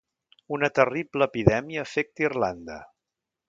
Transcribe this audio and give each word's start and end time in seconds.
Una 0.57 0.69
terrible 0.79 1.27
epidèmia 1.31 1.83
afecta 1.85 2.27
Irlanda. 2.29 2.83